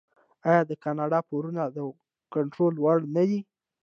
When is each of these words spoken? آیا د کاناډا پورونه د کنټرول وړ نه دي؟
آیا 0.49 0.61
د 0.69 0.71
کاناډا 0.83 1.19
پورونه 1.29 1.61
د 1.65 1.77
کنټرول 2.33 2.73
وړ 2.83 2.99
نه 3.15 3.23
دي؟ 3.29 3.39